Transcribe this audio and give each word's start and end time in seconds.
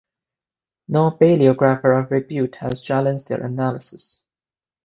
No 0.87 1.11
paleographer 1.19 1.93
of 2.03 2.09
repute 2.09 2.55
has 2.55 2.81
challenged 2.81 3.29
their 3.29 3.43
analysis. 3.45 4.23